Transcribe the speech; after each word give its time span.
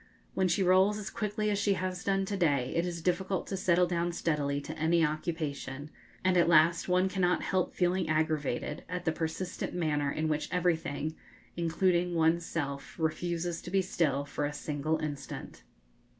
When 0.33 0.47
she 0.47 0.63
rolls 0.63 0.97
as 0.97 1.11
quickly 1.11 1.51
as 1.51 1.59
she 1.59 1.73
has 1.73 2.03
done 2.03 2.25
to 2.25 2.35
day, 2.35 2.73
it 2.75 2.87
is 2.87 3.03
difficult 3.03 3.45
to 3.45 3.55
settle 3.55 3.85
down 3.85 4.11
steadily 4.13 4.59
to 4.61 4.75
any 4.75 5.05
occupation, 5.05 5.91
and 6.23 6.37
at 6.37 6.49
last 6.49 6.89
one 6.89 7.07
cannot 7.07 7.43
help 7.43 7.75
feeling 7.75 8.09
aggravated 8.09 8.83
at 8.89 9.05
the 9.05 9.11
persistent 9.11 9.75
manner 9.75 10.11
in 10.11 10.27
which 10.27 10.49
everything, 10.51 11.15
including 11.55 12.15
one's 12.15 12.47
self, 12.47 12.97
refuses 12.97 13.61
to 13.61 13.69
be 13.69 13.83
still 13.83 14.25
for 14.25 14.43
a 14.45 14.53
single 14.53 14.97
instant. 14.97 15.61